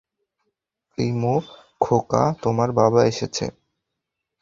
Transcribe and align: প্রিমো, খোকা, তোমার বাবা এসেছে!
প্রিমো, 0.91 1.35
খোকা, 1.81 2.23
তোমার 2.43 2.69
বাবা 2.71 3.01
এসেছে! 3.05 3.45